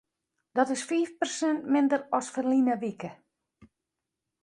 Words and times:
Dat 0.59 0.67
is 0.75 0.81
fiif 0.89 1.11
persint 1.19 1.61
minder 1.73 2.01
as 2.17 2.27
ferline 2.33 2.75
wike. 2.83 3.11